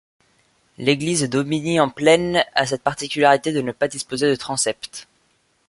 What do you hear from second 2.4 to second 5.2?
a cette particularité de ne pas disposer de transept.